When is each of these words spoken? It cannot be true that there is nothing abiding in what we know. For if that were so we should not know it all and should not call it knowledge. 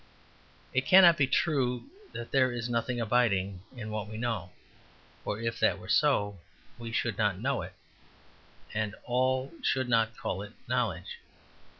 It 0.73 0.87
cannot 0.87 1.15
be 1.15 1.27
true 1.27 1.91
that 2.11 2.31
there 2.31 2.51
is 2.51 2.67
nothing 2.67 2.99
abiding 2.99 3.61
in 3.77 3.91
what 3.91 4.07
we 4.07 4.17
know. 4.17 4.51
For 5.23 5.39
if 5.39 5.59
that 5.59 5.77
were 5.77 5.89
so 5.89 6.39
we 6.79 6.91
should 6.91 7.19
not 7.19 7.37
know 7.39 7.61
it 7.61 7.73
all 9.05 9.49
and 9.53 9.63
should 9.63 9.87
not 9.89 10.17
call 10.17 10.41
it 10.41 10.53
knowledge. 10.67 11.19